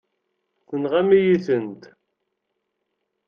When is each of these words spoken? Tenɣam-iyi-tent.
Tenɣam-iyi-tent. 0.67 1.83